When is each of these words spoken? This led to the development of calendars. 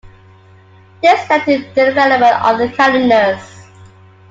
This 1.03 1.29
led 1.29 1.45
to 1.45 1.59
the 1.59 1.73
development 1.85 2.43
of 2.59 2.73
calendars. 2.75 3.45